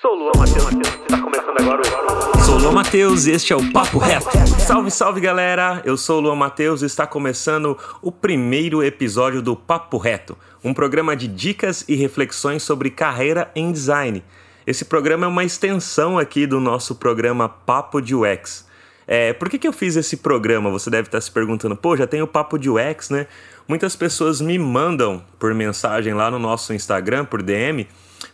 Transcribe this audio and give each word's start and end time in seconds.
Sou 0.00 0.12
o 0.12 0.18
Luan 0.18 0.32
Matheus, 0.34 0.70
está 1.02 1.20
começando 1.20 1.60
agora 1.60 1.82
o... 1.82 2.38
Sou 2.38 2.54
o 2.54 2.58
Luan 2.58 2.72
Matheus 2.72 3.26
e 3.26 3.32
este 3.32 3.52
é 3.52 3.56
o 3.56 3.70
Papo 3.70 3.98
Reto. 3.98 4.30
Salve, 4.58 4.90
salve 4.90 5.20
galera! 5.20 5.82
Eu 5.84 5.94
sou 5.98 6.16
o 6.16 6.20
Luan 6.22 6.36
Matheus 6.36 6.80
e 6.80 6.86
está 6.86 7.06
começando 7.06 7.76
o 8.00 8.10
primeiro 8.10 8.82
episódio 8.82 9.42
do 9.42 9.54
Papo 9.54 9.98
Reto, 9.98 10.38
um 10.64 10.72
programa 10.72 11.14
de 11.14 11.28
dicas 11.28 11.84
e 11.86 11.96
reflexões 11.96 12.62
sobre 12.62 12.88
carreira 12.88 13.50
em 13.54 13.70
design. 13.70 14.24
Esse 14.66 14.86
programa 14.86 15.26
é 15.26 15.28
uma 15.28 15.44
extensão 15.44 16.18
aqui 16.18 16.46
do 16.46 16.60
nosso 16.60 16.94
programa 16.94 17.46
Papo 17.46 18.00
de 18.00 18.14
UX. 18.14 18.66
É, 19.06 19.34
por 19.34 19.50
que, 19.50 19.58
que 19.58 19.68
eu 19.68 19.72
fiz 19.72 19.96
esse 19.96 20.16
programa? 20.16 20.70
Você 20.70 20.88
deve 20.88 21.08
estar 21.08 21.20
se 21.20 21.30
perguntando, 21.30 21.76
pô, 21.76 21.94
já 21.94 22.06
tem 22.06 22.22
o 22.22 22.26
Papo 22.26 22.58
de 22.58 22.70
UX, 22.70 23.10
né? 23.10 23.26
Muitas 23.68 23.94
pessoas 23.94 24.40
me 24.40 24.58
mandam 24.58 25.22
por 25.38 25.52
mensagem 25.52 26.14
lá 26.14 26.30
no 26.30 26.38
nosso 26.38 26.72
Instagram, 26.72 27.26
por 27.26 27.42
DM, 27.42 27.86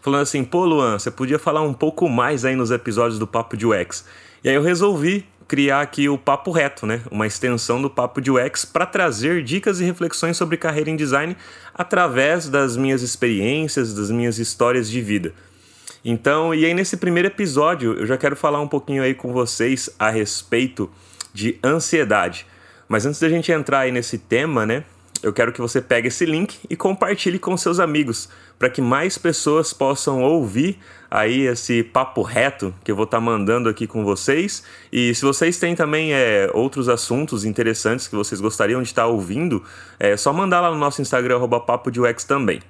falando 0.06 0.22
assim: 0.22 0.44
pô, 0.44 0.64
Luan, 0.64 0.98
você 0.98 1.10
podia 1.10 1.38
falar 1.38 1.62
um 1.62 1.74
pouco 1.74 2.08
mais 2.08 2.44
aí 2.44 2.54
nos 2.54 2.70
episódios 2.70 3.18
do 3.18 3.26
Papo 3.26 3.56
de 3.56 3.66
UX. 3.66 4.06
E 4.44 4.48
aí 4.48 4.54
eu 4.54 4.62
resolvi 4.62 5.26
criar 5.48 5.80
aqui 5.80 6.08
o 6.08 6.16
Papo 6.16 6.52
Reto, 6.52 6.86
né? 6.86 7.02
Uma 7.10 7.26
extensão 7.26 7.82
do 7.82 7.90
Papo 7.90 8.20
de 8.20 8.30
UX 8.30 8.64
para 8.64 8.86
trazer 8.86 9.42
dicas 9.42 9.80
e 9.80 9.84
reflexões 9.84 10.36
sobre 10.36 10.56
carreira 10.56 10.90
em 10.90 10.96
design 10.96 11.36
através 11.74 12.48
das 12.48 12.76
minhas 12.76 13.02
experiências, 13.02 13.94
das 13.94 14.08
minhas 14.08 14.38
histórias 14.38 14.88
de 14.88 15.00
vida. 15.00 15.34
Então, 16.04 16.54
e 16.54 16.64
aí 16.64 16.72
nesse 16.72 16.96
primeiro 16.96 17.26
episódio, 17.26 17.94
eu 17.94 18.06
já 18.06 18.16
quero 18.16 18.36
falar 18.36 18.60
um 18.60 18.68
pouquinho 18.68 19.02
aí 19.02 19.12
com 19.12 19.32
vocês 19.32 19.90
a 19.98 20.08
respeito 20.08 20.88
de 21.34 21.58
ansiedade. 21.64 22.46
Mas 22.88 23.04
antes 23.04 23.18
da 23.18 23.28
gente 23.28 23.50
entrar 23.50 23.80
aí 23.80 23.90
nesse 23.90 24.18
tema, 24.18 24.64
né? 24.64 24.84
eu 25.22 25.32
quero 25.32 25.52
que 25.52 25.60
você 25.60 25.80
pegue 25.80 26.08
esse 26.08 26.24
link 26.24 26.58
e 26.68 26.76
compartilhe 26.76 27.38
com 27.38 27.56
seus 27.56 27.80
amigos, 27.80 28.28
para 28.58 28.70
que 28.70 28.80
mais 28.80 29.18
pessoas 29.18 29.72
possam 29.72 30.22
ouvir 30.22 30.78
aí 31.10 31.42
esse 31.42 31.82
papo 31.82 32.22
reto 32.22 32.74
que 32.82 32.90
eu 32.90 32.96
vou 32.96 33.04
estar 33.04 33.18
tá 33.18 33.20
mandando 33.20 33.68
aqui 33.68 33.86
com 33.86 34.04
vocês. 34.04 34.62
E 34.92 35.14
se 35.14 35.22
vocês 35.22 35.58
têm 35.58 35.74
também 35.74 36.12
é, 36.12 36.50
outros 36.52 36.88
assuntos 36.88 37.44
interessantes 37.44 38.08
que 38.08 38.16
vocês 38.16 38.40
gostariam 38.40 38.82
de 38.82 38.88
estar 38.88 39.02
tá 39.02 39.08
ouvindo, 39.08 39.62
é 39.98 40.16
só 40.16 40.32
mandar 40.32 40.60
lá 40.60 40.70
no 40.70 40.78
nosso 40.78 41.02
Instagram, 41.02 41.46
papo 41.66 41.90
de 41.90 42.00
UX 42.00 42.24
também. 42.24 42.60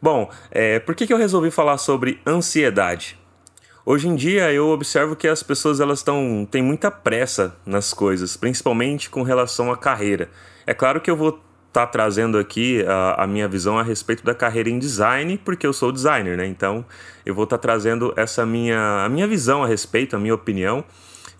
Bom, 0.00 0.30
é, 0.50 0.78
por 0.78 0.94
que, 0.94 1.06
que 1.06 1.12
eu 1.12 1.18
resolvi 1.18 1.50
falar 1.50 1.78
sobre 1.78 2.20
ansiedade? 2.26 3.18
Hoje 3.84 4.06
em 4.06 4.14
dia 4.14 4.52
eu 4.52 4.68
observo 4.68 5.16
que 5.16 5.26
as 5.26 5.42
pessoas 5.42 5.80
elas 5.80 6.00
estão 6.00 6.46
têm 6.48 6.62
muita 6.62 6.90
pressa 6.90 7.56
nas 7.64 7.94
coisas, 7.94 8.36
principalmente 8.36 9.08
com 9.08 9.22
relação 9.22 9.72
à 9.72 9.76
carreira. 9.76 10.30
É 10.66 10.74
claro 10.74 11.00
que 11.00 11.10
eu 11.10 11.16
vou 11.16 11.40
tá 11.72 11.86
trazendo 11.86 12.38
aqui 12.38 12.84
a, 12.86 13.24
a, 13.24 13.26
minha 13.26 13.46
visão 13.46 13.78
a 13.78 13.82
respeito 13.82 14.24
da 14.24 14.34
carreira 14.34 14.70
em 14.70 14.78
design, 14.78 15.38
porque 15.44 15.66
eu 15.66 15.72
sou 15.72 15.92
designer, 15.92 16.36
né? 16.36 16.46
Então 16.46 16.84
eu 17.24 17.34
vou 17.34 17.44
estar 17.44 17.58
tá 17.58 17.62
trazendo 17.62 18.12
essa 18.16 18.44
minha, 18.46 19.04
a 19.04 19.08
minha 19.08 19.26
visão 19.26 19.62
a 19.62 19.66
respeito, 19.66 20.16
a 20.16 20.18
minha 20.18 20.34
opinião. 20.34 20.84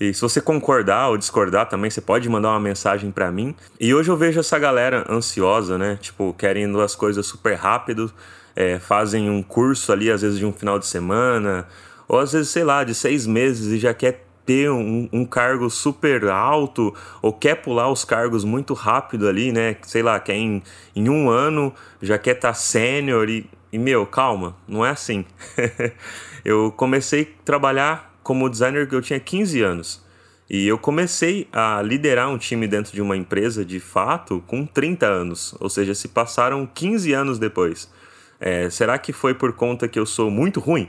E 0.01 0.15
se 0.15 0.21
você 0.21 0.41
concordar 0.41 1.09
ou 1.09 1.17
discordar 1.17 1.69
também, 1.69 1.91
você 1.91 2.01
pode 2.01 2.29
mandar 2.29 2.51
uma 2.51 2.61
mensagem 2.61 3.11
para 3.11 3.33
mim. 3.33 3.55
E 3.81 3.93
hoje 3.93 4.11
eu 4.11 4.17
vejo 4.17 4.39
essa 4.39 4.59
galera 4.59 5.05
ansiosa, 5.11 5.77
né? 5.77 5.99
Tipo, 6.01 6.33
querendo 6.39 6.81
as 6.81 6.95
coisas 6.95 7.27
super 7.27 7.55
rápido, 7.55 8.13
é, 8.55 8.79
fazem 8.79 9.29
um 9.29 9.43
curso 9.43 9.93
ali, 9.93 10.11
às 10.11 10.23
vezes 10.23 10.39
de 10.39 10.47
um 10.47 10.53
final 10.53 10.79
de 10.79 10.87
semana, 10.87 11.67
ou 12.07 12.19
às 12.19 12.33
vezes, 12.33 12.49
sei 12.49 12.63
lá, 12.63 12.85
de 12.85 12.95
seis 12.95 13.27
meses 13.27 13.73
e 13.73 13.79
já 13.79 13.93
quer 13.93 14.28
ter 14.49 14.71
um, 14.71 15.07
um, 15.13 15.27
cargo 15.27 15.69
super 15.69 16.25
alto 16.29 16.95
ou 17.21 17.35
quer 17.35 17.57
pular 17.57 17.93
os 17.93 18.03
cargos 18.03 18.45
muito 18.45 18.73
rápido 18.73 19.29
ali, 19.29 19.53
né? 19.53 19.77
Sei 19.83 20.03
lá, 20.03 20.19
quer 20.19 20.37
em, 20.37 20.63
em 20.97 21.11
um 21.11 21.29
ano 21.29 21.71
já 22.01 22.17
quer 22.17 22.37
estar 22.37 22.49
tá 22.49 22.55
sênior 22.55 23.29
e, 23.29 23.45
e, 23.71 23.77
meu, 23.77 24.07
calma, 24.07 24.57
não 24.67 24.87
é 24.87 24.89
assim. 24.89 25.27
eu 26.47 26.73
comecei 26.75 27.25
a 27.25 27.45
trabalhar 27.45 28.19
como 28.23 28.49
designer 28.49 28.89
que 28.89 28.95
eu 28.95 29.03
tinha 29.03 29.21
15 29.21 29.61
anos. 29.61 30.03
E 30.49 30.67
eu 30.67 30.79
comecei 30.79 31.47
a 31.53 31.83
liderar 31.83 32.31
um 32.31 32.39
time 32.39 32.67
dentro 32.67 32.95
de 32.95 33.03
uma 33.03 33.19
empresa 33.19 33.63
de 33.67 33.79
fato 33.79 34.43
com 34.47 34.65
30 34.65 35.05
anos, 35.05 35.55
ou 35.61 35.69
seja, 35.69 35.95
se 35.95 36.09
passaram 36.09 36.67
15 36.67 37.13
anos 37.13 37.39
depois. 37.39 37.93
É, 38.41 38.71
será 38.71 38.97
que 38.97 39.13
foi 39.13 39.35
por 39.35 39.53
conta 39.53 39.87
que 39.87 39.99
eu 39.99 40.07
sou 40.07 40.31
muito 40.31 40.59
ruim? 40.59 40.89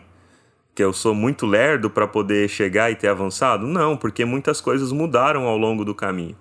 Que 0.80 0.84
eu 0.84 0.94
sou 0.94 1.14
muito 1.14 1.46
lerdo 1.46 1.90
para 1.90 2.08
poder 2.08 2.48
chegar 2.48 2.90
e 2.90 2.96
ter 2.96 3.10
avançado? 3.10 3.68
Não, 3.68 3.98
porque 3.98 4.24
muitas 4.24 4.62
coisas 4.62 4.94
mudaram 4.94 5.44
ao 5.46 5.58
longo 5.58 5.84
do 5.84 5.94
caminho. 5.94 6.38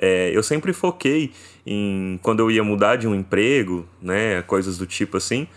É, 0.00 0.30
eu 0.32 0.44
sempre 0.44 0.72
foquei 0.72 1.32
em 1.66 2.16
quando 2.22 2.38
eu 2.38 2.52
ia 2.52 2.62
mudar 2.62 2.94
de 2.94 3.08
um 3.08 3.14
emprego, 3.16 3.84
né, 4.00 4.42
coisas 4.42 4.78
do 4.78 4.86
tipo 4.86 5.16
assim, 5.16 5.48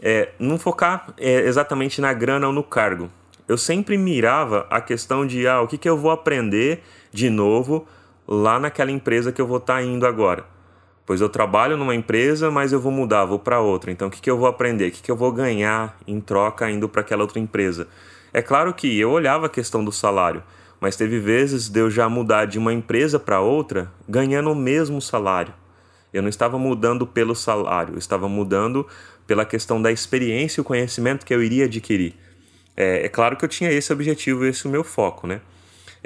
é, 0.00 0.28
não 0.38 0.60
focar 0.60 1.12
é, 1.18 1.40
exatamente 1.40 2.00
na 2.00 2.12
grana 2.12 2.46
ou 2.46 2.52
no 2.52 2.62
cargo. 2.62 3.10
Eu 3.48 3.58
sempre 3.58 3.98
mirava 3.98 4.64
a 4.70 4.80
questão 4.80 5.26
de 5.26 5.48
ah, 5.48 5.60
o 5.60 5.66
que, 5.66 5.76
que 5.76 5.88
eu 5.88 5.98
vou 5.98 6.12
aprender 6.12 6.84
de 7.12 7.28
novo 7.28 7.84
lá 8.28 8.60
naquela 8.60 8.92
empresa 8.92 9.32
que 9.32 9.40
eu 9.40 9.46
vou 9.48 9.56
estar 9.56 9.74
tá 9.74 9.82
indo 9.82 10.06
agora 10.06 10.55
pois 11.06 11.20
eu 11.20 11.28
trabalho 11.28 11.76
numa 11.76 11.94
empresa, 11.94 12.50
mas 12.50 12.72
eu 12.72 12.80
vou 12.80 12.90
mudar, 12.90 13.24
vou 13.24 13.38
para 13.38 13.60
outra. 13.60 13.92
Então, 13.92 14.08
o 14.08 14.10
que, 14.10 14.20
que 14.20 14.28
eu 14.28 14.36
vou 14.36 14.48
aprender? 14.48 14.88
O 14.88 14.90
que, 14.90 15.02
que 15.02 15.10
eu 15.10 15.16
vou 15.16 15.30
ganhar 15.30 15.96
em 16.06 16.20
troca 16.20 16.68
indo 16.68 16.88
para 16.88 17.00
aquela 17.00 17.22
outra 17.22 17.38
empresa? 17.38 17.86
É 18.32 18.42
claro 18.42 18.74
que 18.74 18.98
eu 18.98 19.10
olhava 19.12 19.46
a 19.46 19.48
questão 19.48 19.84
do 19.84 19.92
salário, 19.92 20.42
mas 20.80 20.96
teve 20.96 21.20
vezes 21.20 21.68
de 21.68 21.80
eu 21.80 21.88
já 21.88 22.08
mudar 22.08 22.44
de 22.44 22.58
uma 22.58 22.72
empresa 22.72 23.20
para 23.20 23.40
outra 23.40 23.90
ganhando 24.08 24.50
o 24.50 24.54
mesmo 24.54 25.00
salário. 25.00 25.54
Eu 26.12 26.22
não 26.22 26.28
estava 26.28 26.58
mudando 26.58 27.06
pelo 27.06 27.34
salário, 27.34 27.94
eu 27.94 27.98
estava 27.98 28.28
mudando 28.28 28.86
pela 29.26 29.44
questão 29.44 29.80
da 29.80 29.92
experiência 29.92 30.60
e 30.60 30.62
o 30.62 30.64
conhecimento 30.64 31.24
que 31.24 31.32
eu 31.32 31.42
iria 31.42 31.66
adquirir. 31.66 32.14
É, 32.76 33.06
é 33.06 33.08
claro 33.08 33.36
que 33.36 33.44
eu 33.44 33.48
tinha 33.48 33.70
esse 33.70 33.92
objetivo, 33.92 34.44
esse 34.44 34.66
o 34.66 34.70
meu 34.70 34.84
foco, 34.84 35.26
né? 35.26 35.40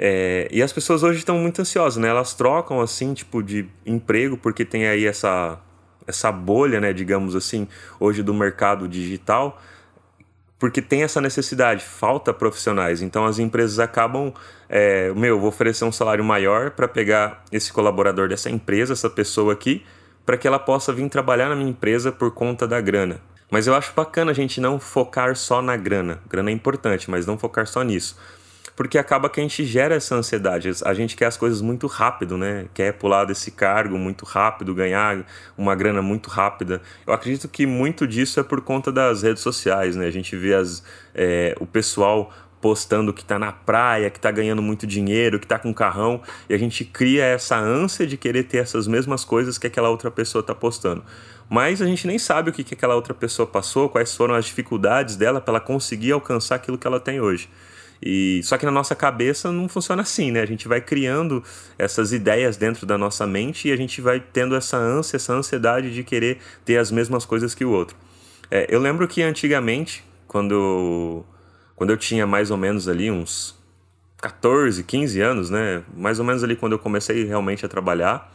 É, 0.03 0.47
e 0.51 0.63
as 0.63 0.73
pessoas 0.73 1.03
hoje 1.03 1.19
estão 1.19 1.37
muito 1.37 1.61
ansiosas, 1.61 2.01
né? 2.01 2.07
Elas 2.07 2.33
trocam 2.33 2.81
assim, 2.81 3.13
tipo, 3.13 3.43
de 3.43 3.69
emprego, 3.85 4.35
porque 4.35 4.65
tem 4.65 4.87
aí 4.87 5.05
essa, 5.05 5.59
essa 6.07 6.31
bolha, 6.31 6.81
né, 6.81 6.91
digamos 6.91 7.35
assim, 7.35 7.67
hoje 7.99 8.23
do 8.23 8.33
mercado 8.33 8.87
digital, 8.87 9.61
porque 10.57 10.81
tem 10.81 11.03
essa 11.03 11.21
necessidade, 11.21 11.83
falta 11.83 12.33
profissionais. 12.33 13.03
Então 13.03 13.27
as 13.27 13.37
empresas 13.37 13.77
acabam, 13.77 14.33
é, 14.67 15.13
meu, 15.13 15.39
vou 15.39 15.49
oferecer 15.49 15.85
um 15.85 15.91
salário 15.91 16.23
maior 16.23 16.71
para 16.71 16.87
pegar 16.87 17.43
esse 17.51 17.71
colaborador 17.71 18.27
dessa 18.27 18.49
empresa, 18.49 18.93
essa 18.93 19.09
pessoa 19.09 19.53
aqui, 19.53 19.85
para 20.25 20.35
que 20.35 20.47
ela 20.47 20.57
possa 20.57 20.91
vir 20.91 21.07
trabalhar 21.09 21.47
na 21.47 21.55
minha 21.55 21.69
empresa 21.69 22.11
por 22.11 22.31
conta 22.31 22.67
da 22.67 22.81
grana. 22.81 23.21
Mas 23.51 23.67
eu 23.67 23.75
acho 23.75 23.93
bacana 23.93 24.31
a 24.31 24.33
gente 24.33 24.59
não 24.59 24.79
focar 24.79 25.35
só 25.35 25.61
na 25.61 25.77
grana. 25.77 26.23
Grana 26.27 26.49
é 26.49 26.53
importante, 26.53 27.11
mas 27.11 27.27
não 27.27 27.37
focar 27.37 27.67
só 27.67 27.83
nisso 27.83 28.17
porque 28.75 28.97
acaba 28.97 29.29
que 29.29 29.39
a 29.39 29.43
gente 29.43 29.65
gera 29.65 29.95
essa 29.95 30.15
ansiedade. 30.15 30.69
A 30.83 30.93
gente 30.93 31.15
quer 31.15 31.25
as 31.25 31.37
coisas 31.37 31.61
muito 31.61 31.87
rápido, 31.87 32.37
né? 32.37 32.67
Quer 32.73 32.93
pular 32.93 33.25
desse 33.25 33.51
cargo 33.51 33.97
muito 33.97 34.25
rápido, 34.25 34.73
ganhar 34.73 35.25
uma 35.57 35.75
grana 35.75 36.01
muito 36.01 36.29
rápida. 36.29 36.81
Eu 37.05 37.13
acredito 37.13 37.47
que 37.47 37.65
muito 37.65 38.07
disso 38.07 38.39
é 38.39 38.43
por 38.43 38.61
conta 38.61 38.91
das 38.91 39.21
redes 39.21 39.43
sociais, 39.43 39.95
né? 39.95 40.07
A 40.07 40.11
gente 40.11 40.35
vê 40.35 40.53
as, 40.53 40.83
é, 41.13 41.55
o 41.59 41.65
pessoal 41.65 42.31
postando 42.61 43.11
que 43.11 43.23
está 43.23 43.39
na 43.39 43.51
praia, 43.51 44.09
que 44.09 44.19
está 44.19 44.29
ganhando 44.29 44.61
muito 44.61 44.85
dinheiro, 44.85 45.39
que 45.39 45.45
está 45.45 45.57
com 45.57 45.73
carrão, 45.73 46.21
e 46.47 46.53
a 46.53 46.57
gente 46.57 46.85
cria 46.85 47.25
essa 47.25 47.57
ânsia 47.57 48.05
de 48.05 48.15
querer 48.15 48.43
ter 48.43 48.57
essas 48.57 48.87
mesmas 48.87 49.25
coisas 49.25 49.57
que 49.57 49.65
aquela 49.65 49.89
outra 49.89 50.11
pessoa 50.11 50.41
está 50.41 50.53
postando. 50.53 51.03
Mas 51.49 51.81
a 51.81 51.85
gente 51.85 52.07
nem 52.07 52.17
sabe 52.17 52.49
o 52.49 52.53
que, 52.53 52.63
que 52.63 52.75
aquela 52.75 52.95
outra 52.95 53.13
pessoa 53.13 53.47
passou, 53.47 53.89
quais 53.89 54.15
foram 54.15 54.35
as 54.35 54.45
dificuldades 54.45 55.15
dela 55.15 55.41
para 55.41 55.55
ela 55.55 55.59
conseguir 55.59 56.11
alcançar 56.11 56.55
aquilo 56.55 56.77
que 56.77 56.87
ela 56.87 56.99
tem 56.99 57.19
hoje. 57.19 57.49
E 58.01 58.41
só 58.43 58.57
que 58.57 58.65
na 58.65 58.71
nossa 58.71 58.95
cabeça 58.95 59.51
não 59.51 59.69
funciona 59.69 60.01
assim, 60.01 60.31
né? 60.31 60.41
A 60.41 60.45
gente 60.45 60.67
vai 60.67 60.81
criando 60.81 61.43
essas 61.77 62.11
ideias 62.11 62.57
dentro 62.57 62.85
da 62.85 62.97
nossa 62.97 63.27
mente 63.27 63.67
e 63.67 63.71
a 63.71 63.75
gente 63.75 64.01
vai 64.01 64.19
tendo 64.19 64.55
essa 64.55 64.75
ânsia, 64.75 65.17
essa 65.17 65.33
ansiedade 65.33 65.93
de 65.93 66.03
querer 66.03 66.39
ter 66.65 66.77
as 66.77 66.91
mesmas 66.91 67.25
coisas 67.25 67.53
que 67.53 67.63
o 67.63 67.69
outro. 67.69 67.95
É, 68.49 68.65
eu 68.69 68.79
lembro 68.79 69.07
que 69.07 69.21
antigamente, 69.21 70.03
quando 70.27 71.23
quando 71.75 71.89
eu 71.89 71.97
tinha 71.97 72.27
mais 72.27 72.51
ou 72.51 72.57
menos 72.57 72.87
ali 72.87 73.09
uns 73.09 73.55
14, 74.17 74.83
15 74.83 75.21
anos, 75.21 75.49
né? 75.49 75.83
Mais 75.95 76.19
ou 76.19 76.25
menos 76.25 76.43
ali 76.43 76.55
quando 76.55 76.73
eu 76.73 76.79
comecei 76.79 77.25
realmente 77.25 77.65
a 77.65 77.69
trabalhar, 77.69 78.31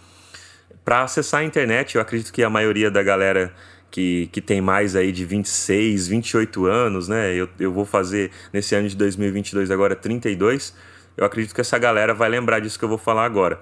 para 0.85 1.03
acessar 1.03 1.41
a 1.41 1.45
internet, 1.45 1.97
eu 1.97 2.01
acredito 2.01 2.33
que 2.33 2.43
a 2.43 2.51
maioria 2.51 2.91
da 2.91 3.03
galera 3.03 3.53
que, 3.97 4.29
que 4.31 4.43
tem 4.43 4.61
mais 4.61 4.95
aí 4.95 5.11
de 5.11 5.25
26, 5.25 6.09
28 6.09 6.67
anos, 6.67 7.09
né? 7.09 7.33
Eu, 7.35 7.49
eu 7.59 7.73
vou 7.73 7.87
fazer 7.87 8.31
nesse 8.53 8.75
ano 8.75 8.87
de 8.87 8.95
2022 8.95 9.71
agora 9.71 9.97
32. 9.97 10.75
Eu 11.17 11.25
acredito 11.25 11.55
que 11.55 11.63
essa 11.63 11.79
galera 11.79 12.13
vai 12.13 12.29
lembrar 12.29 12.61
disso 12.61 12.79
que 12.79 12.85
eu 12.85 12.91
vou 12.91 12.99
falar 12.99 13.25
agora. 13.25 13.59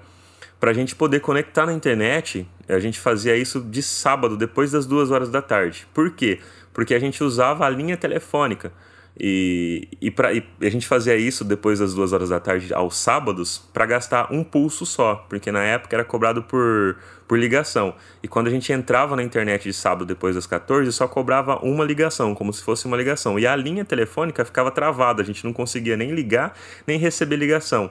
Para 0.59 0.71
a 0.71 0.73
gente 0.73 0.93
poder 0.93 1.21
conectar 1.21 1.65
na 1.65 1.71
internet, 1.71 2.45
a 2.67 2.79
gente 2.79 2.99
fazia 2.99 3.37
isso 3.37 3.61
de 3.61 3.81
sábado, 3.81 4.35
depois 4.35 4.71
das 4.71 4.85
duas 4.85 5.09
horas 5.09 5.29
da 5.29 5.41
tarde. 5.41 5.87
Por 5.93 6.11
quê? 6.11 6.41
Porque 6.73 6.93
a 6.93 6.99
gente 6.99 7.23
usava 7.23 7.65
a 7.65 7.69
linha 7.69 7.95
telefônica. 7.95 8.73
E, 9.17 9.87
e, 10.01 10.11
pra, 10.11 10.33
e 10.33 10.43
a 10.61 10.69
gente 10.69 10.85
fazia 10.85 11.15
isso 11.15 11.45
depois 11.45 11.79
das 11.79 11.93
duas 11.93 12.11
horas 12.11 12.29
da 12.29 12.39
tarde 12.39 12.73
aos 12.73 12.97
sábados 12.97 13.63
para 13.73 13.85
gastar 13.85 14.31
um 14.31 14.43
pulso 14.43 14.85
só, 14.85 15.15
porque 15.29 15.51
na 15.53 15.63
época 15.63 15.95
era 15.95 16.03
cobrado 16.03 16.43
por, 16.43 16.97
por 17.25 17.39
ligação. 17.39 17.95
E 18.21 18.27
quando 18.27 18.47
a 18.47 18.49
gente 18.49 18.71
entrava 18.73 19.15
na 19.15 19.23
internet 19.23 19.63
de 19.63 19.73
sábado 19.73 20.05
depois 20.05 20.35
das 20.35 20.45
14, 20.45 20.91
só 20.91 21.07
cobrava 21.07 21.57
uma 21.63 21.85
ligação, 21.85 22.35
como 22.35 22.51
se 22.51 22.61
fosse 22.61 22.85
uma 22.85 22.97
ligação. 22.97 23.39
E 23.39 23.47
a 23.47 23.55
linha 23.55 23.85
telefônica 23.85 24.43
ficava 24.43 24.69
travada, 24.69 25.21
a 25.21 25.25
gente 25.25 25.45
não 25.45 25.53
conseguia 25.53 25.95
nem 25.95 26.11
ligar 26.11 26.53
nem 26.85 26.99
receber 26.99 27.37
ligação. 27.37 27.89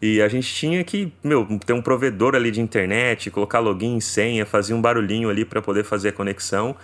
E 0.00 0.20
a 0.20 0.26
gente 0.26 0.52
tinha 0.52 0.82
que, 0.82 1.12
meu, 1.22 1.46
ter 1.64 1.74
um 1.74 1.82
provedor 1.82 2.34
ali 2.34 2.50
de 2.50 2.60
internet, 2.60 3.30
colocar 3.30 3.60
login, 3.60 4.00
senha, 4.00 4.44
fazer 4.44 4.74
um 4.74 4.80
barulhinho 4.80 5.30
ali 5.30 5.44
para 5.44 5.62
poder 5.62 5.84
fazer 5.84 6.08
a 6.08 6.12
conexão. 6.12 6.74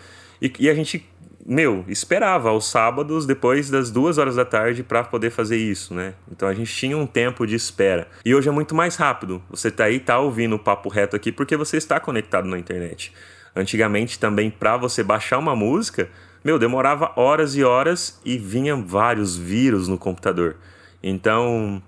E, 0.41 0.53
e 0.61 0.71
a 0.71 0.75
gente 0.75 1.05
meu, 1.51 1.83
esperava 1.89 2.51
aos 2.51 2.69
sábados 2.69 3.25
depois 3.25 3.71
das 3.71 3.91
duas 3.91 4.19
horas 4.19 4.37
da 4.37 4.45
tarde 4.45 4.83
para 4.83 5.03
poder 5.03 5.31
fazer 5.31 5.57
isso, 5.57 5.95
né? 5.95 6.13
Então 6.31 6.47
a 6.47 6.53
gente 6.53 6.71
tinha 6.71 6.95
um 6.95 7.07
tempo 7.07 7.47
de 7.47 7.55
espera. 7.55 8.07
E 8.23 8.35
hoje 8.35 8.51
é 8.51 8.53
muito 8.53 8.75
mais 8.75 8.97
rápido. 8.97 9.43
Você 9.49 9.71
tá 9.71 9.85
aí, 9.85 9.99
tá 9.99 10.19
ouvindo 10.19 10.57
o 10.57 10.59
papo 10.59 10.91
reto 10.91 11.17
aqui 11.17 11.33
porque 11.33 11.57
você 11.57 11.79
está 11.79 11.99
conectado 11.99 12.47
na 12.47 12.59
internet. 12.59 13.15
Antigamente 13.57 14.19
também 14.19 14.51
para 14.51 14.77
você 14.77 15.03
baixar 15.03 15.39
uma 15.39 15.57
música, 15.57 16.11
meu, 16.45 16.59
demorava 16.59 17.15
horas 17.17 17.57
e 17.57 17.65
horas 17.65 18.21
e 18.27 18.37
vinha 18.37 18.77
vários 18.77 19.35
vírus 19.35 19.89
no 19.89 19.97
computador. 19.97 20.57
Então 21.03 21.83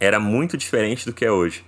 era 0.00 0.18
muito 0.18 0.56
diferente 0.56 1.04
do 1.04 1.12
que 1.12 1.26
é 1.26 1.30
hoje. 1.30 1.62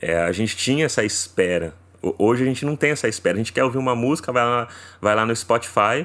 É, 0.00 0.24
a 0.24 0.32
gente 0.32 0.56
tinha 0.56 0.86
essa 0.86 1.04
espera. 1.04 1.72
Hoje 2.02 2.42
a 2.42 2.46
gente 2.46 2.66
não 2.66 2.74
tem 2.74 2.90
essa 2.90 3.06
espera. 3.06 3.36
A 3.36 3.38
gente 3.38 3.52
quer 3.52 3.62
ouvir 3.62 3.78
uma 3.78 3.94
música, 3.94 4.32
vai 4.32 4.44
lá, 4.44 4.68
vai 5.00 5.14
lá 5.14 5.24
no 5.24 5.36
Spotify 5.36 6.04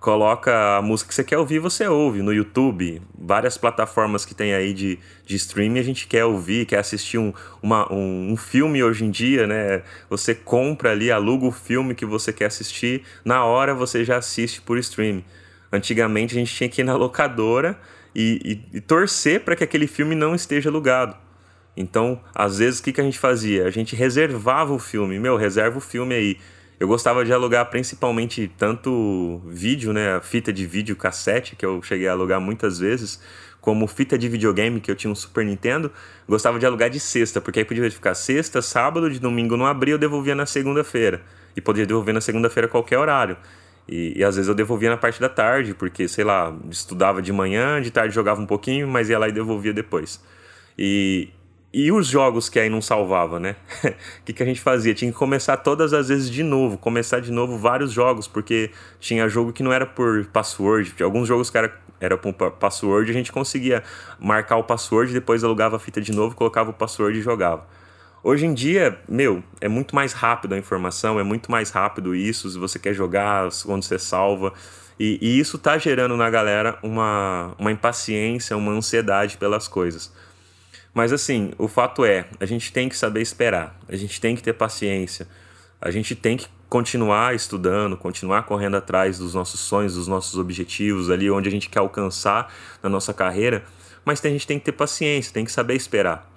coloca 0.00 0.78
a 0.78 0.82
música 0.82 1.10
que 1.10 1.14
você 1.14 1.22
quer 1.22 1.36
ouvir, 1.36 1.58
você 1.58 1.86
ouve 1.86 2.22
no 2.22 2.32
YouTube, 2.32 3.02
várias 3.16 3.58
plataformas 3.58 4.24
que 4.24 4.34
tem 4.34 4.54
aí 4.54 4.72
de, 4.72 4.98
de 5.26 5.36
streaming, 5.36 5.78
a 5.78 5.82
gente 5.82 6.06
quer 6.06 6.24
ouvir, 6.24 6.64
quer 6.64 6.78
assistir 6.78 7.18
um, 7.18 7.34
uma, 7.62 7.92
um, 7.92 8.32
um, 8.32 8.36
filme 8.36 8.82
hoje 8.82 9.04
em 9.04 9.10
dia, 9.10 9.46
né? 9.46 9.82
Você 10.08 10.34
compra 10.34 10.92
ali, 10.92 11.10
aluga 11.10 11.44
o 11.44 11.52
filme 11.52 11.94
que 11.94 12.06
você 12.06 12.32
quer 12.32 12.46
assistir, 12.46 13.02
na 13.22 13.44
hora 13.44 13.74
você 13.74 14.02
já 14.02 14.16
assiste 14.16 14.62
por 14.62 14.78
streaming. 14.78 15.22
Antigamente 15.70 16.34
a 16.34 16.38
gente 16.38 16.54
tinha 16.54 16.68
que 16.68 16.80
ir 16.80 16.84
na 16.84 16.96
locadora 16.96 17.78
e, 18.14 18.62
e, 18.72 18.78
e 18.78 18.80
torcer 18.80 19.40
para 19.40 19.54
que 19.54 19.62
aquele 19.62 19.86
filme 19.86 20.14
não 20.14 20.34
esteja 20.34 20.70
alugado. 20.70 21.14
Então, 21.76 22.20
às 22.34 22.58
vezes, 22.58 22.80
o 22.80 22.82
que, 22.82 22.92
que 22.92 23.00
a 23.00 23.04
gente 23.04 23.18
fazia? 23.18 23.66
A 23.66 23.70
gente 23.70 23.94
reservava 23.94 24.72
o 24.72 24.78
filme. 24.78 25.18
Meu, 25.18 25.36
reserva 25.36 25.78
o 25.78 25.80
filme 25.80 26.14
aí 26.14 26.38
eu 26.80 26.88
gostava 26.88 27.26
de 27.26 27.32
alugar 27.32 27.66
principalmente 27.66 28.50
tanto 28.56 29.42
vídeo, 29.44 29.92
né, 29.92 30.18
fita 30.22 30.50
de 30.50 30.66
vídeo 30.66 30.96
cassete, 30.96 31.54
que 31.54 31.64
eu 31.64 31.82
cheguei 31.82 32.08
a 32.08 32.12
alugar 32.12 32.40
muitas 32.40 32.78
vezes, 32.78 33.20
como 33.60 33.86
fita 33.86 34.16
de 34.16 34.26
videogame, 34.30 34.80
que 34.80 34.90
eu 34.90 34.96
tinha 34.96 35.10
um 35.10 35.14
Super 35.14 35.44
Nintendo, 35.44 35.92
gostava 36.26 36.58
de 36.58 36.64
alugar 36.64 36.88
de 36.88 36.98
sexta, 36.98 37.38
porque 37.38 37.58
aí 37.58 37.64
podia 37.66 37.90
ficar 37.90 38.14
sexta, 38.14 38.62
sábado, 38.62 39.10
de 39.10 39.20
domingo 39.20 39.58
não 39.58 39.66
abria, 39.66 39.92
eu 39.92 39.98
devolvia 39.98 40.34
na 40.34 40.46
segunda-feira. 40.46 41.20
E 41.54 41.60
podia 41.60 41.84
devolver 41.84 42.14
na 42.14 42.20
segunda-feira 42.22 42.66
a 42.66 42.70
qualquer 42.70 42.96
horário. 42.96 43.36
E, 43.86 44.14
e, 44.16 44.24
às 44.24 44.36
vezes 44.36 44.48
eu 44.48 44.54
devolvia 44.54 44.88
na 44.88 44.96
parte 44.96 45.20
da 45.20 45.28
tarde, 45.28 45.74
porque, 45.74 46.08
sei 46.08 46.24
lá, 46.24 46.56
estudava 46.70 47.20
de 47.20 47.32
manhã, 47.32 47.82
de 47.82 47.90
tarde 47.90 48.14
jogava 48.14 48.40
um 48.40 48.46
pouquinho, 48.46 48.88
mas 48.88 49.10
ia 49.10 49.18
lá 49.18 49.28
e 49.28 49.32
devolvia 49.32 49.74
depois. 49.74 50.22
E, 50.78 51.28
e 51.72 51.92
os 51.92 52.08
jogos 52.08 52.48
que 52.48 52.58
aí 52.58 52.68
não 52.68 52.82
salvava, 52.82 53.38
né? 53.38 53.54
O 53.84 54.24
que, 54.24 54.32
que 54.32 54.42
a 54.42 54.46
gente 54.46 54.60
fazia? 54.60 54.92
Tinha 54.92 55.12
que 55.12 55.16
começar 55.16 55.56
todas 55.56 55.92
as 55.92 56.08
vezes 56.08 56.28
de 56.28 56.42
novo, 56.42 56.76
começar 56.76 57.20
de 57.20 57.30
novo 57.30 57.56
vários 57.56 57.92
jogos, 57.92 58.26
porque 58.26 58.70
tinha 58.98 59.28
jogo 59.28 59.52
que 59.52 59.62
não 59.62 59.72
era 59.72 59.86
por 59.86 60.26
password, 60.26 60.94
alguns 61.02 61.28
jogos 61.28 61.48
que 61.48 61.56
era, 61.56 61.72
era 62.00 62.18
por 62.18 62.32
password, 62.32 63.10
a 63.10 63.14
gente 63.14 63.30
conseguia 63.30 63.84
marcar 64.18 64.56
o 64.56 64.64
password, 64.64 65.12
depois 65.12 65.44
alugava 65.44 65.76
a 65.76 65.78
fita 65.78 66.00
de 66.00 66.10
novo, 66.10 66.34
colocava 66.34 66.70
o 66.70 66.74
password 66.74 67.18
e 67.18 67.22
jogava. 67.22 67.64
Hoje 68.22 68.44
em 68.44 68.52
dia, 68.52 69.00
meu, 69.08 69.42
é 69.60 69.68
muito 69.68 69.94
mais 69.94 70.12
rápido 70.12 70.54
a 70.54 70.58
informação, 70.58 71.18
é 71.20 71.22
muito 71.22 71.50
mais 71.50 71.70
rápido 71.70 72.14
isso, 72.14 72.50
se 72.50 72.58
você 72.58 72.78
quer 72.78 72.92
jogar, 72.92 73.48
quando 73.64 73.82
você 73.82 73.98
salva. 73.98 74.52
E, 74.98 75.18
e 75.22 75.38
isso 75.38 75.56
tá 75.56 75.78
gerando 75.78 76.14
na 76.16 76.28
galera 76.28 76.78
uma, 76.82 77.54
uma 77.58 77.72
impaciência, 77.72 78.56
uma 78.56 78.72
ansiedade 78.72 79.38
pelas 79.38 79.66
coisas. 79.66 80.12
Mas 80.92 81.12
assim, 81.12 81.52
o 81.58 81.68
fato 81.68 82.04
é, 82.04 82.26
a 82.38 82.46
gente 82.46 82.72
tem 82.72 82.88
que 82.88 82.96
saber 82.96 83.20
esperar, 83.20 83.78
a 83.88 83.96
gente 83.96 84.20
tem 84.20 84.34
que 84.34 84.42
ter 84.42 84.52
paciência, 84.52 85.26
a 85.80 85.90
gente 85.90 86.14
tem 86.14 86.36
que 86.36 86.48
continuar 86.68 87.34
estudando, 87.34 87.96
continuar 87.96 88.44
correndo 88.44 88.76
atrás 88.76 89.18
dos 89.18 89.34
nossos 89.34 89.60
sonhos, 89.60 89.94
dos 89.94 90.06
nossos 90.06 90.38
objetivos, 90.38 91.10
ali 91.10 91.30
onde 91.30 91.48
a 91.48 91.52
gente 91.52 91.68
quer 91.68 91.80
alcançar 91.80 92.52
na 92.82 92.88
nossa 92.88 93.12
carreira, 93.12 93.64
mas 94.04 94.24
a 94.24 94.28
gente 94.28 94.46
tem 94.46 94.58
que 94.58 94.64
ter 94.64 94.72
paciência, 94.72 95.32
tem 95.32 95.44
que 95.44 95.52
saber 95.52 95.74
esperar. 95.74 96.28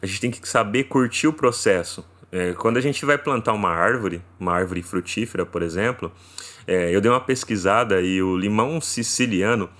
A 0.00 0.06
gente 0.06 0.20
tem 0.20 0.30
que 0.30 0.48
saber 0.48 0.84
curtir 0.84 1.26
o 1.26 1.32
processo. 1.32 2.04
É, 2.30 2.52
quando 2.52 2.76
a 2.76 2.80
gente 2.80 3.04
vai 3.04 3.16
plantar 3.16 3.52
uma 3.52 3.70
árvore, 3.70 4.22
uma 4.40 4.52
árvore 4.52 4.82
frutífera, 4.82 5.46
por 5.46 5.62
exemplo, 5.62 6.10
é, 6.66 6.94
eu 6.94 7.00
dei 7.00 7.10
uma 7.10 7.20
pesquisada 7.20 8.00
e 8.00 8.22
o 8.22 8.36
limão 8.36 8.80
siciliano 8.80 9.70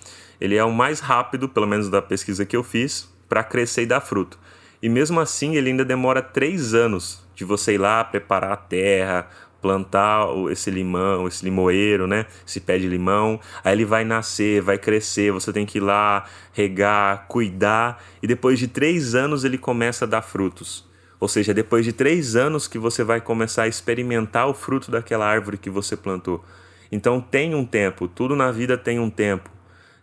ele 0.41 0.56
é 0.56 0.65
o 0.65 0.73
mais 0.73 1.00
rápido, 1.00 1.49
pelo 1.49 1.67
menos 1.67 1.88
da 1.88 2.03
pesquisa 2.03 2.44
que 2.44 2.56
eu 2.56 2.62
fiz, 2.62 3.09
para 3.34 3.42
crescer 3.42 3.82
e 3.82 3.86
dar 3.86 4.00
fruto. 4.00 4.38
E 4.81 4.88
mesmo 4.88 5.19
assim, 5.19 5.56
ele 5.56 5.70
ainda 5.70 5.84
demora 5.84 6.22
três 6.22 6.72
anos 6.72 7.26
de 7.34 7.44
você 7.44 7.75
ir 7.75 7.78
lá 7.78 8.04
preparar 8.04 8.52
a 8.52 8.56
terra, 8.56 9.28
plantar 9.60 10.28
esse 10.52 10.70
limão, 10.70 11.26
esse 11.26 11.44
limoeiro, 11.44 12.06
né? 12.06 12.26
Esse 12.46 12.60
pé 12.60 12.78
de 12.78 12.86
limão. 12.86 13.40
Aí 13.64 13.72
ele 13.72 13.84
vai 13.84 14.04
nascer, 14.04 14.62
vai 14.62 14.78
crescer. 14.78 15.32
Você 15.32 15.52
tem 15.52 15.66
que 15.66 15.78
ir 15.78 15.81
lá 15.81 16.26
regar, 16.52 17.26
cuidar. 17.26 18.04
E 18.22 18.26
depois 18.28 18.56
de 18.56 18.69
três 18.69 19.16
anos 19.16 19.42
ele 19.42 19.58
começa 19.58 20.04
a 20.04 20.08
dar 20.08 20.22
frutos. 20.22 20.88
Ou 21.19 21.26
seja, 21.26 21.52
depois 21.52 21.84
de 21.84 21.92
três 21.92 22.37
anos 22.37 22.69
que 22.69 22.78
você 22.78 23.02
vai 23.02 23.20
começar 23.20 23.64
a 23.64 23.69
experimentar 23.69 24.46
o 24.46 24.54
fruto 24.54 24.92
daquela 24.92 25.26
árvore 25.26 25.58
que 25.58 25.70
você 25.70 25.96
plantou. 25.96 26.44
Então 26.92 27.20
tem 27.20 27.52
um 27.52 27.64
tempo, 27.64 28.06
tudo 28.06 28.37
na 28.37 28.52
vida 28.52 28.78
tem 28.78 29.00
um 29.00 29.10
tempo. 29.10 29.50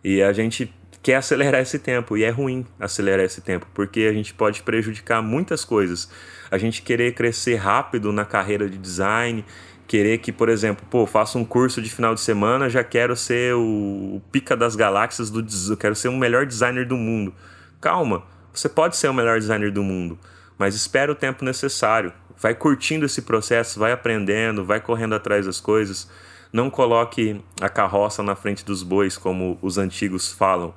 E 0.04 0.20
a 0.20 0.34
gente 0.34 0.70
quer 1.02 1.16
acelerar 1.16 1.60
esse 1.60 1.78
tempo 1.78 2.16
e 2.16 2.22
é 2.22 2.30
ruim 2.30 2.64
acelerar 2.78 3.24
esse 3.24 3.40
tempo, 3.40 3.66
porque 3.74 4.02
a 4.02 4.12
gente 4.12 4.32
pode 4.32 4.62
prejudicar 4.62 5.20
muitas 5.20 5.64
coisas. 5.64 6.08
A 6.50 6.56
gente 6.56 6.82
querer 6.82 7.12
crescer 7.14 7.56
rápido 7.56 8.12
na 8.12 8.24
carreira 8.24 8.68
de 8.68 8.78
design, 8.78 9.44
querer 9.88 10.18
que, 10.18 10.30
por 10.30 10.48
exemplo, 10.48 10.86
pô, 10.88 11.04
faço 11.04 11.38
um 11.38 11.44
curso 11.44 11.82
de 11.82 11.90
final 11.90 12.14
de 12.14 12.20
semana, 12.20 12.70
já 12.70 12.84
quero 12.84 13.16
ser 13.16 13.54
o, 13.54 14.22
pica 14.30 14.56
das 14.56 14.76
galáxias 14.76 15.28
do 15.28 15.44
eu 15.68 15.76
quero 15.76 15.94
ser 15.94 16.08
o 16.08 16.16
melhor 16.16 16.46
designer 16.46 16.86
do 16.86 16.96
mundo. 16.96 17.34
Calma, 17.80 18.22
você 18.52 18.68
pode 18.68 18.96
ser 18.96 19.08
o 19.08 19.14
melhor 19.14 19.40
designer 19.40 19.72
do 19.72 19.82
mundo, 19.82 20.18
mas 20.56 20.74
espera 20.76 21.10
o 21.10 21.16
tempo 21.16 21.44
necessário. 21.44 22.12
Vai 22.38 22.54
curtindo 22.54 23.06
esse 23.06 23.22
processo, 23.22 23.78
vai 23.78 23.92
aprendendo, 23.92 24.64
vai 24.64 24.80
correndo 24.80 25.14
atrás 25.14 25.46
das 25.46 25.60
coisas. 25.60 26.08
Não 26.52 26.68
coloque 26.70 27.40
a 27.60 27.68
carroça 27.68 28.22
na 28.22 28.34
frente 28.34 28.64
dos 28.64 28.82
bois, 28.82 29.16
como 29.16 29.58
os 29.62 29.78
antigos 29.78 30.32
falam. 30.32 30.74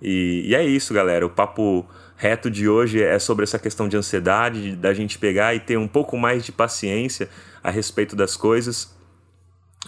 E, 0.00 0.44
e 0.46 0.54
é 0.54 0.64
isso, 0.64 0.92
galera. 0.92 1.24
O 1.24 1.30
papo 1.30 1.86
reto 2.16 2.50
de 2.50 2.68
hoje 2.68 3.02
é 3.02 3.18
sobre 3.18 3.44
essa 3.44 3.58
questão 3.58 3.88
de 3.88 3.96
ansiedade, 3.96 4.74
da 4.74 4.94
gente 4.94 5.18
pegar 5.18 5.54
e 5.54 5.60
ter 5.60 5.76
um 5.76 5.88
pouco 5.88 6.16
mais 6.16 6.44
de 6.44 6.52
paciência 6.52 7.28
a 7.62 7.70
respeito 7.70 8.16
das 8.16 8.36
coisas. 8.36 8.94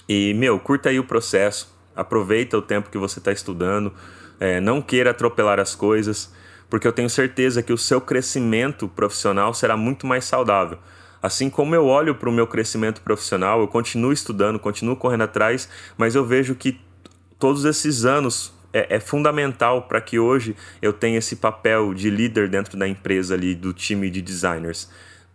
E, 0.09 0.35
meu, 0.35 0.59
curta 0.59 0.91
aí 0.91 0.99
o 0.99 1.05
processo, 1.05 1.75
aproveita 1.97 2.57
o 2.57 2.63
tempo 2.63 2.91
que 2.91 2.99
você 2.99 3.19
está 3.19 3.33
estudando, 3.33 3.93
é, 4.39 4.61
não 4.61 4.81
queira 4.81 5.11
atropelar 5.11 5.59
as 5.59 5.75
coisas, 5.75 6.33
porque 6.71 6.87
eu 6.87 6.93
tenho 6.93 7.11
certeza 7.11 7.63
que 7.63 7.73
o 7.73 7.79
seu 7.79 8.01
crescimento 8.01 8.89
profissional 8.89 9.53
será 9.55 9.77
muito 9.77 10.07
mais 10.07 10.25
saudável. 10.25 10.79
Assim 11.21 11.51
como 11.51 11.75
eu 11.75 11.87
olho 11.87 12.15
para 12.15 12.29
o 12.29 12.33
meu 12.33 12.47
crescimento 12.47 13.01
profissional, 13.01 13.61
eu 13.61 13.67
continuo 13.67 14.13
estudando, 14.13 14.59
continuo 14.59 14.95
correndo 14.95 15.23
atrás, 15.23 15.69
mas 15.97 16.15
eu 16.15 16.25
vejo 16.25 16.55
que 16.55 16.81
todos 17.39 17.65
esses 17.65 18.05
anos 18.05 18.53
é, 18.79 18.97
é 18.97 19.01
fundamental 19.01 19.83
para 19.83 20.01
que 20.01 20.19
hoje 20.19 20.55
eu 20.81 20.93
tenha 20.93 21.19
esse 21.19 21.37
papel 21.37 21.93
de 21.95 22.11
líder 22.11 22.49
dentro 22.49 22.79
da 22.79 22.87
empresa 22.87 23.35
ali, 23.35 23.55
do 23.55 23.73
time 23.73 24.11
de 24.11 24.23
designers. 24.23 24.89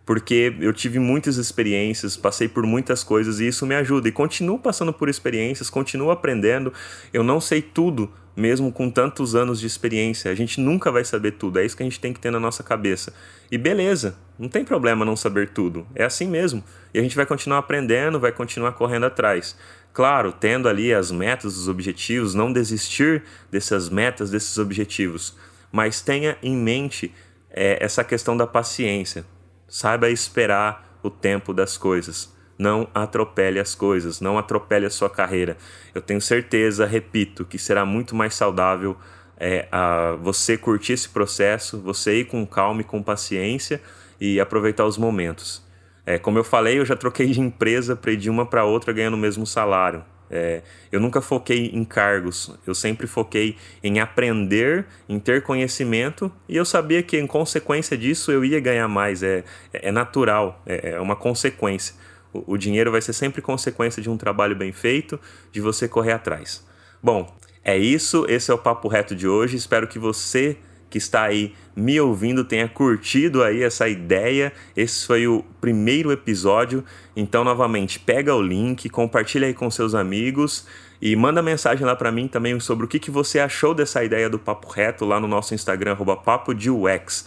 Porque 0.04 0.54
eu 0.60 0.72
tive 0.72 0.98
muitas 0.98 1.36
experiências, 1.36 2.16
passei 2.16 2.46
por 2.46 2.66
muitas 2.66 3.02
coisas 3.02 3.40
e 3.40 3.46
isso 3.46 3.64
me 3.64 3.74
ajuda. 3.74 4.08
E 4.08 4.12
continuo 4.12 4.58
passando 4.58 4.92
por 4.92 5.08
experiências, 5.08 5.70
continuo 5.70 6.10
aprendendo. 6.10 6.72
Eu 7.12 7.24
não 7.24 7.40
sei 7.40 7.62
tudo, 7.62 8.12
mesmo 8.36 8.72
com 8.72 8.90
tantos 8.90 9.34
anos 9.34 9.60
de 9.60 9.66
experiência. 9.66 10.30
A 10.30 10.34
gente 10.34 10.60
nunca 10.60 10.90
vai 10.90 11.04
saber 11.04 11.32
tudo, 11.32 11.58
é 11.58 11.64
isso 11.64 11.76
que 11.76 11.82
a 11.82 11.86
gente 11.86 12.00
tem 12.00 12.12
que 12.12 12.20
ter 12.20 12.30
na 12.30 12.40
nossa 12.40 12.62
cabeça. 12.62 13.14
E 13.50 13.56
beleza, 13.56 14.16
não 14.38 14.48
tem 14.48 14.64
problema 14.64 15.04
não 15.04 15.16
saber 15.16 15.50
tudo, 15.50 15.86
é 15.94 16.04
assim 16.04 16.28
mesmo. 16.28 16.62
E 16.92 16.98
a 16.98 17.02
gente 17.02 17.16
vai 17.16 17.24
continuar 17.26 17.58
aprendendo, 17.58 18.20
vai 18.20 18.32
continuar 18.32 18.72
correndo 18.72 19.06
atrás. 19.06 19.56
Claro, 19.92 20.32
tendo 20.32 20.68
ali 20.68 20.92
as 20.92 21.12
metas, 21.12 21.56
os 21.56 21.68
objetivos, 21.68 22.34
não 22.34 22.52
desistir 22.52 23.22
dessas 23.50 23.88
metas, 23.88 24.30
desses 24.30 24.58
objetivos, 24.58 25.36
mas 25.70 26.00
tenha 26.00 26.36
em 26.42 26.56
mente 26.56 27.14
é, 27.48 27.78
essa 27.80 28.02
questão 28.02 28.36
da 28.36 28.46
paciência. 28.46 29.24
Saiba 29.68 30.10
esperar 30.10 30.98
o 31.02 31.10
tempo 31.10 31.52
das 31.52 31.76
coisas. 31.76 32.32
Não 32.58 32.88
atropele 32.94 33.58
as 33.58 33.74
coisas, 33.74 34.20
não 34.20 34.38
atropele 34.38 34.86
a 34.86 34.90
sua 34.90 35.10
carreira. 35.10 35.56
Eu 35.94 36.00
tenho 36.00 36.20
certeza, 36.20 36.86
repito, 36.86 37.44
que 37.44 37.58
será 37.58 37.84
muito 37.84 38.14
mais 38.14 38.34
saudável 38.34 38.96
é 39.36 39.66
a 39.70 40.16
você 40.20 40.56
curtir 40.56 40.92
esse 40.92 41.08
processo, 41.08 41.80
você 41.80 42.20
ir 42.20 42.26
com 42.26 42.46
calma 42.46 42.80
e 42.80 42.84
com 42.84 43.02
paciência 43.02 43.80
e 44.20 44.40
aproveitar 44.40 44.84
os 44.84 44.96
momentos. 44.96 45.62
É, 46.06 46.18
como 46.18 46.38
eu 46.38 46.44
falei, 46.44 46.78
eu 46.78 46.84
já 46.84 46.96
troquei 46.96 47.26
de 47.26 47.40
empresa 47.42 47.96
para 47.96 48.12
ir 48.12 48.16
de 48.16 48.30
uma 48.30 48.46
para 48.46 48.64
outra 48.64 48.92
ganhando 48.92 49.14
o 49.14 49.18
mesmo 49.18 49.46
salário. 49.46 50.04
É, 50.30 50.62
eu 50.90 51.00
nunca 51.00 51.20
foquei 51.20 51.66
em 51.66 51.84
cargos, 51.84 52.54
eu 52.66 52.74
sempre 52.74 53.06
foquei 53.06 53.56
em 53.82 54.00
aprender, 54.00 54.86
em 55.08 55.18
ter 55.18 55.42
conhecimento 55.42 56.32
e 56.48 56.56
eu 56.56 56.64
sabia 56.64 57.02
que 57.02 57.18
em 57.18 57.26
consequência 57.26 57.96
disso 57.96 58.32
eu 58.32 58.44
ia 58.44 58.58
ganhar 58.60 58.88
mais. 58.88 59.22
É, 59.22 59.44
é 59.72 59.92
natural, 59.92 60.62
é, 60.66 60.90
é 60.90 61.00
uma 61.00 61.14
consequência. 61.14 61.94
O, 62.32 62.54
o 62.54 62.58
dinheiro 62.58 62.90
vai 62.90 63.00
ser 63.00 63.12
sempre 63.12 63.42
consequência 63.42 64.02
de 64.02 64.10
um 64.10 64.16
trabalho 64.16 64.56
bem 64.56 64.72
feito, 64.72 65.20
de 65.52 65.60
você 65.60 65.86
correr 65.86 66.12
atrás. 66.12 66.66
Bom, 67.02 67.32
é 67.62 67.76
isso, 67.76 68.26
esse 68.28 68.50
é 68.50 68.54
o 68.54 68.58
Papo 68.58 68.88
Reto 68.88 69.14
de 69.14 69.28
hoje. 69.28 69.56
Espero 69.56 69.86
que 69.86 69.98
você 69.98 70.56
que 70.94 70.98
está 70.98 71.24
aí 71.24 71.52
me 71.74 72.00
ouvindo 72.00 72.44
tenha 72.44 72.68
curtido 72.68 73.42
aí 73.42 73.64
essa 73.64 73.88
ideia. 73.88 74.52
Esse 74.76 75.04
foi 75.04 75.26
o 75.26 75.44
primeiro 75.60 76.12
episódio. 76.12 76.84
Então, 77.16 77.42
novamente, 77.42 77.98
pega 77.98 78.32
o 78.32 78.40
link, 78.40 78.88
compartilha 78.88 79.48
aí 79.48 79.52
com 79.52 79.68
seus 79.72 79.92
amigos 79.92 80.68
e 81.02 81.16
manda 81.16 81.42
mensagem 81.42 81.84
lá 81.84 81.96
para 81.96 82.12
mim 82.12 82.28
também 82.28 82.60
sobre 82.60 82.84
o 82.84 82.88
que, 82.88 83.00
que 83.00 83.10
você 83.10 83.40
achou 83.40 83.74
dessa 83.74 84.04
ideia 84.04 84.30
do 84.30 84.38
Papo 84.38 84.70
Reto 84.70 85.04
lá 85.04 85.18
no 85.18 85.26
nosso 85.26 85.52
Instagram, 85.52 85.94
arroba 85.94 86.16
Papo 86.16 86.54
de 86.54 86.70
UX. 86.70 87.26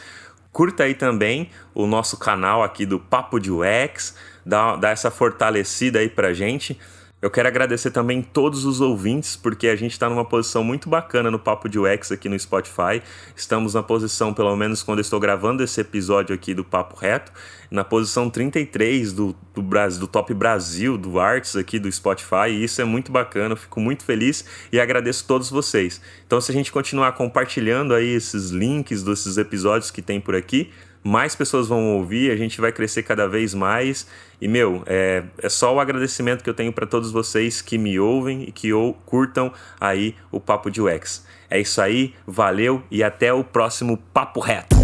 Curta 0.53 0.86
aí 0.86 0.95
também 0.95 1.50
o 1.75 1.86
nosso 1.86 2.15
canal 2.15 2.63
aqui 2.63 2.86
do 2.86 2.97
Papo 2.97 3.38
de 3.38 3.51
UX, 3.51 4.15
dá, 4.45 4.77
dá 4.77 4.91
essa 4.91 5.12
fortalecida 5.12 6.00
aí 6.00 6.07
pra 6.07 6.33
gente. 6.33 6.79
Eu 7.19 7.31
quero 7.31 7.47
agradecer 7.47 7.89
também 7.89 8.21
todos 8.21 8.63
os 8.63 8.79
ouvintes, 8.79 9.36
porque 9.36 9.69
a 9.69 9.75
gente 9.75 9.93
está 9.93 10.07
numa 10.07 10.24
posição 10.24 10.63
muito 10.63 10.88
bacana 10.88 11.31
no 11.31 11.39
Papo 11.39 11.67
de 11.67 11.79
UX 11.79 12.12
aqui 12.12 12.29
no 12.29 12.38
Spotify. 12.38 13.01
Estamos 13.36 13.74
na 13.74 13.81
posição, 13.81 14.36
pelo 14.36 14.55
menos 14.55 14.83
quando 14.83 15.00
eu 15.00 15.01
estou 15.01 15.19
gravando 15.19 15.63
esse 15.63 15.81
episódio 15.81 16.36
aqui 16.36 16.53
do 16.53 16.63
Papo 16.63 16.95
Reto, 16.95 17.31
na 17.71 17.83
posição 17.83 18.29
33 18.29 19.13
do, 19.13 19.36
do, 19.51 19.63
Brasil, 19.63 20.00
do 20.00 20.07
Top 20.07 20.31
Brasil, 20.31 20.95
do 20.95 21.19
Arts 21.19 21.55
aqui 21.55 21.79
do 21.79 21.91
Spotify, 21.91 22.50
e 22.51 22.63
isso 22.63 22.83
é 22.83 22.86
muito 22.86 23.12
bacana, 23.12 23.55
fico 23.55 23.79
muito 23.79 24.05
feliz 24.05 24.45
e 24.71 24.79
agradeço 24.79 25.25
todos 25.25 25.50
vocês. 25.50 26.00
Então, 26.27 26.39
se 26.39 26.51
a 26.51 26.53
gente 26.53 26.71
continuar 26.71 27.13
compartilhando 27.13 27.95
aí 27.95 28.13
esses 28.13 28.51
links 28.51 29.01
desses 29.01 29.38
episódios 29.39 29.89
que 29.89 30.03
tem 30.03 30.21
por 30.21 30.36
aqui, 30.36 30.69
mais 31.04 31.36
pessoas 31.36 31.68
vão 31.68 31.96
ouvir, 31.96 32.32
a 32.32 32.36
gente 32.36 32.60
vai 32.62 32.72
crescer 32.72 33.04
cada 33.04 33.27
vez 33.27 33.54
mais. 33.54 34.08
E, 34.42 34.48
meu, 34.48 34.84
é, 34.86 35.24
é 35.38 35.50
só 35.50 35.74
o 35.74 35.80
agradecimento 35.80 36.44
que 36.44 36.50
eu 36.50 36.54
tenho 36.54 36.72
para 36.72 36.86
todos 36.86 37.12
vocês 37.12 37.62
que 37.62 37.77
me 37.77 38.00
ouvem 38.00 38.44
e 38.44 38.51
que 38.51 38.72
ou, 38.72 38.94
curtam 38.94 39.51
aí 39.80 40.16
o 40.32 40.39
Papo 40.39 40.70
de 40.70 40.82
UX. 40.82 41.25
É 41.50 41.60
isso 41.60 41.82
aí, 41.82 42.13
valeu 42.25 42.84
e 42.92 43.04
até 43.04 43.34
o 43.34 43.44
próximo 43.44 43.98
Papo 44.13 44.39
Reto. 44.39 44.76